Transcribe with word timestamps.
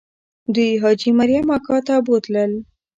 دوی 0.53 0.71
حاجي 0.83 1.11
مریم 1.19 1.45
اکا 1.55 1.77
ته 1.87 1.95
بوتلل. 2.05 2.51